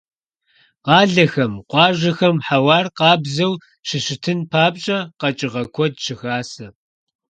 [0.85, 3.53] Къалэхэм, къуажэхэм хьэуар къабззу
[3.87, 6.67] щыщытын папщӀэ, къэкӀыгъэ куэд щыхасэ.